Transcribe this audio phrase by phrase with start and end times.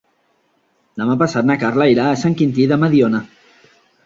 [1.01, 3.23] Demà passat na Carla irà a Sant Quintí de Mediona.